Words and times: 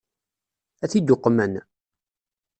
Ad 0.83 0.89
t-id-uqmen? 0.91 1.53